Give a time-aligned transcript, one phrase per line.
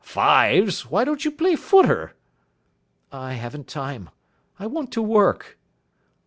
[0.03, 0.89] "Fives?
[0.89, 2.15] Why don't you play footer?"
[3.11, 4.09] "I haven't time.
[4.57, 5.59] I want to work."